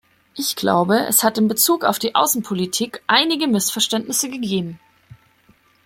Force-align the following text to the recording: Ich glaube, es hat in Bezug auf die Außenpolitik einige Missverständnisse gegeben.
Ich 0.33 0.55
glaube, 0.55 1.05
es 1.05 1.23
hat 1.23 1.37
in 1.37 1.47
Bezug 1.47 1.83
auf 1.85 1.99
die 1.99 2.15
Außenpolitik 2.15 3.03
einige 3.05 3.45
Missverständnisse 3.45 4.31
gegeben. 4.31 4.79